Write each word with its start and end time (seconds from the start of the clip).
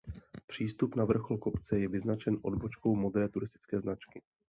Přístup 0.47 0.95
na 0.95 1.05
vrchol 1.05 1.37
kopce 1.37 1.79
je 1.79 1.87
vyznačen 1.87 2.37
odbočkou 2.41 2.95
modré 2.95 3.29
turistické 3.29 3.81
značky. 3.81 4.21